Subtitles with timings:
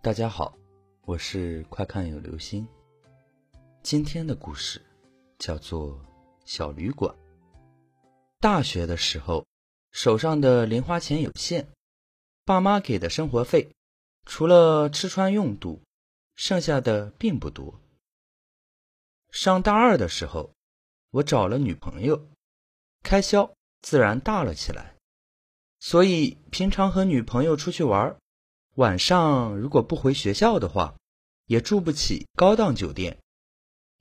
[0.00, 0.56] 大家好，
[1.06, 2.64] 我是快看有流星。
[3.82, 4.80] 今天的故事
[5.40, 5.90] 叫做
[6.44, 7.12] 《小旅馆》。
[8.38, 9.44] 大学的时候，
[9.90, 11.66] 手上的零花钱有限，
[12.44, 13.72] 爸妈给的生活费，
[14.24, 15.82] 除了吃穿用度，
[16.36, 17.74] 剩下的并不多。
[19.32, 20.52] 上大二的时候，
[21.10, 22.28] 我找了女朋友，
[23.02, 23.52] 开销
[23.82, 24.94] 自然大了起来，
[25.80, 28.16] 所以平常和女朋友出去玩。
[28.78, 30.94] 晚上如果不回学校的话，
[31.46, 33.18] 也住不起高档酒店，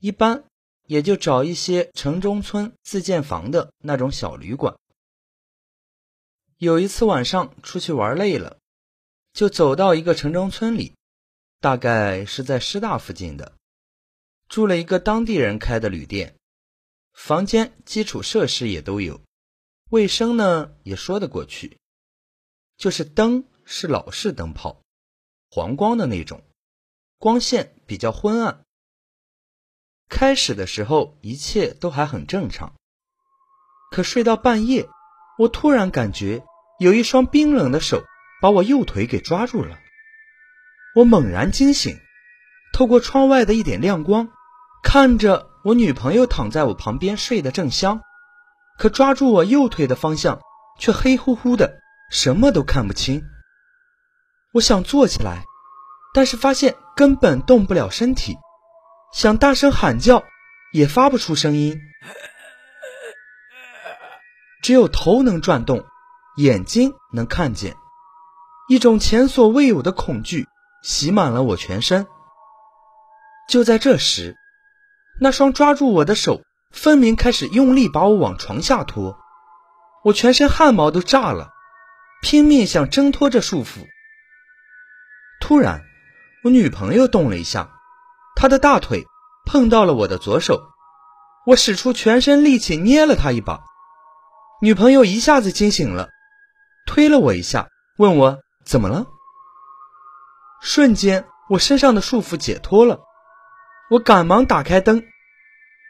[0.00, 0.44] 一般
[0.84, 4.76] 也就找一些城中村自建房的那种小旅馆。
[6.58, 8.58] 有一次晚上出去玩累了，
[9.32, 10.94] 就走到一个城中村里，
[11.58, 13.54] 大概是在师大附近的，
[14.46, 16.36] 住了一个当地人开的旅店，
[17.14, 19.22] 房间基础设施也都有，
[19.88, 21.78] 卫生呢也说得过去，
[22.76, 23.42] 就是灯。
[23.68, 24.80] 是老式灯泡，
[25.50, 26.44] 黄光的那种，
[27.18, 28.60] 光线比较昏暗。
[30.08, 32.74] 开始的时候一切都还很正常，
[33.90, 34.88] 可睡到半夜，
[35.36, 36.44] 我突然感觉
[36.78, 38.04] 有一双冰冷的手
[38.40, 39.76] 把我右腿给抓住了。
[40.94, 41.98] 我猛然惊醒，
[42.72, 44.28] 透过窗外的一点亮光，
[44.80, 48.00] 看着我女朋友躺在我旁边睡得正香，
[48.78, 50.40] 可抓住我右腿的方向
[50.78, 51.80] 却黑乎乎的，
[52.12, 53.24] 什么都看不清。
[54.52, 55.44] 我想坐起来，
[56.14, 58.36] 但是发现根本动不了身体，
[59.12, 60.24] 想大声喊叫
[60.72, 61.78] 也发不出声音，
[64.62, 65.84] 只有头能转动，
[66.36, 67.76] 眼睛能看见。
[68.68, 70.48] 一种前所未有的恐惧
[70.82, 72.06] 袭满了我全身。
[73.48, 74.36] 就在这时，
[75.20, 79.18] 那双抓住我的手分明开始用力把我往床下拖，
[80.02, 81.50] 我全身汗毛都炸了，
[82.22, 83.86] 拼命想挣脱这束缚。
[85.46, 85.84] 突然，
[86.42, 87.70] 我女朋友动了一下，
[88.34, 89.06] 她的大腿
[89.44, 90.60] 碰到了我的左手，
[91.46, 93.60] 我使出全身力气捏了她一把，
[94.60, 96.08] 女朋友一下子惊醒了，
[96.84, 99.06] 推了我一下，问我怎么了。
[100.60, 102.98] 瞬间，我身上的束缚解脱了，
[103.88, 105.04] 我赶忙打开灯，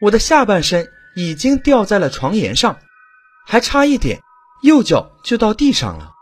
[0.02, 2.78] 我的下半身已经掉在了床沿上，
[3.46, 4.20] 还差一点，
[4.60, 6.12] 右脚就到地上了。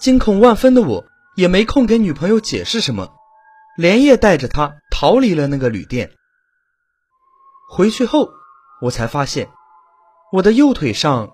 [0.00, 1.04] 惊恐万分的我。
[1.38, 3.14] 也没空给女朋友解释什么，
[3.76, 6.10] 连夜带着她逃离了那个旅店。
[7.70, 8.32] 回去后，
[8.80, 9.48] 我才发现
[10.32, 11.32] 我的右腿上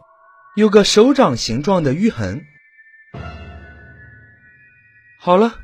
[0.57, 2.45] 有个手掌形状的淤痕。
[5.19, 5.59] 好了，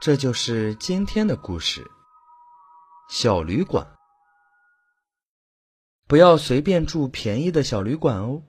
[0.00, 1.84] 这就是今天的故事。
[3.10, 3.88] 小旅馆，
[6.06, 8.44] 不要随便住便宜的小旅馆哦，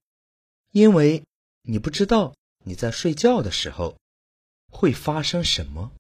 [0.70, 1.24] 因为
[1.64, 3.98] 你不知道你在睡觉的时候。
[4.78, 5.92] 会发生什么？